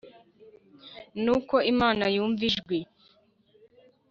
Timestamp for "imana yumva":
1.73-2.41